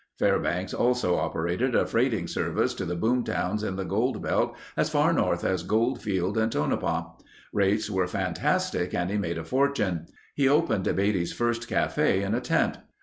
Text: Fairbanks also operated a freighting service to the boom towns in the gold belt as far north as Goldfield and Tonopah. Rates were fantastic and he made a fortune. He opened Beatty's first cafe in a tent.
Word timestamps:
Fairbanks 0.17 0.73
also 0.73 1.15
operated 1.15 1.75
a 1.75 1.85
freighting 1.85 2.25
service 2.27 2.73
to 2.73 2.85
the 2.85 2.95
boom 2.95 3.23
towns 3.23 3.61
in 3.61 3.75
the 3.75 3.85
gold 3.85 4.19
belt 4.23 4.55
as 4.75 4.89
far 4.89 5.13
north 5.13 5.43
as 5.43 5.61
Goldfield 5.61 6.39
and 6.39 6.51
Tonopah. 6.51 7.11
Rates 7.53 7.87
were 7.87 8.07
fantastic 8.07 8.95
and 8.95 9.11
he 9.11 9.17
made 9.19 9.37
a 9.37 9.43
fortune. 9.43 10.07
He 10.33 10.49
opened 10.49 10.85
Beatty's 10.95 11.33
first 11.33 11.67
cafe 11.67 12.23
in 12.23 12.33
a 12.33 12.41
tent. 12.41 12.79